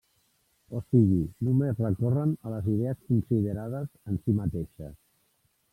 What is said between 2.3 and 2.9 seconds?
a les